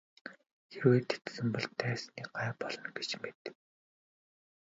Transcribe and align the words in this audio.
Хэрвээ 0.73 1.03
тэгэх 1.09 1.33
юм 1.41 1.49
бол 1.53 1.67
дайсны 1.79 2.21
бай 2.33 2.49
болно 2.61 2.89
гэж 2.97 3.09
мэд. 3.21 3.41